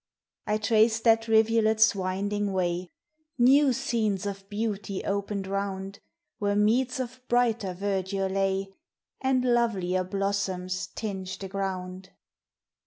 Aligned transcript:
I 0.47 0.57
traced 0.57 1.03
thai 1.03 1.19
rivulet's 1.27 1.93
winding 1.93 2.53
way; 2.53 2.89
New 3.37 3.71
scenes 3.71 4.25
of 4.25 4.49
beauty 4.49 5.05
opened 5.05 5.45
round, 5.45 5.99
Where 6.39 6.55
meads 6.55 6.99
of 6.99 7.21
brighter 7.27 7.75
verdure 7.75 8.27
lay, 8.27 8.69
And 9.21 9.45
lovelier 9.45 10.03
blossoms 10.03 10.87
tinged 10.95 11.37
Hie 11.39 11.49
ground. 11.49 12.09